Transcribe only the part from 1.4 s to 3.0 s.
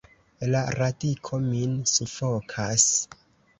min sufokas!